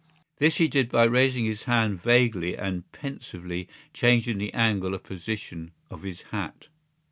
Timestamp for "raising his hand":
1.03-2.01